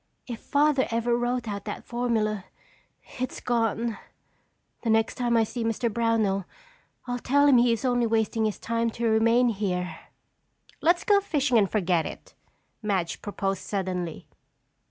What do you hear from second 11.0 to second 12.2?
go fishing and forget